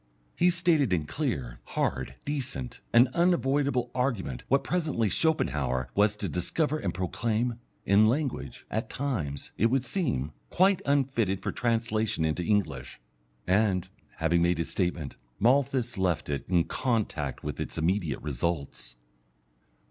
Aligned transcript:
He 0.35 0.49
stated 0.49 0.91
in 0.91 1.05
clear, 1.05 1.59
hard, 1.77 2.15
decent, 2.25 2.79
and 2.91 3.07
unavoidable 3.09 3.91
argument 3.93 4.41
what 4.47 4.63
presently 4.63 5.09
Schopenhauer 5.09 5.89
was 5.93 6.15
to 6.15 6.27
discover 6.27 6.79
and 6.79 6.91
proclaim, 6.91 7.59
in 7.85 8.07
language, 8.07 8.65
at 8.71 8.89
times, 8.89 9.51
it 9.59 9.67
would 9.67 9.85
seem, 9.85 10.31
quite 10.49 10.81
unfitted 10.87 11.43
for 11.43 11.51
translation 11.51 12.25
into 12.25 12.41
English. 12.43 12.99
And, 13.45 13.89
having 14.15 14.41
made 14.41 14.57
his 14.57 14.71
statement, 14.71 15.17
Malthus 15.39 15.99
left 15.99 16.31
it, 16.31 16.45
in 16.49 16.63
contact 16.63 17.43
with 17.43 17.59
its 17.59 17.77
immediate 17.77 18.23
results. 18.23 18.95